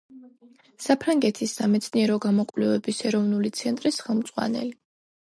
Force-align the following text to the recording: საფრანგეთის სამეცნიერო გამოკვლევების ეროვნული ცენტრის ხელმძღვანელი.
საფრანგეთის 0.83 1.51
სამეცნიერო 1.59 2.15
გამოკვლევების 2.23 3.01
ეროვნული 3.09 3.51
ცენტრის 3.59 4.01
ხელმძღვანელი. 4.07 4.73